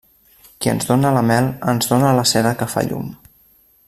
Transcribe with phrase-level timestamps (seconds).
[0.63, 3.13] Qui ens dóna la mel, ens dóna la cera que fa llum.